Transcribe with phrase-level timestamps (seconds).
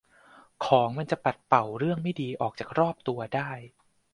[0.65, 3.49] ของมันจะปัดเป่าเรื่องไม่ดีออกจากรอบตัวได้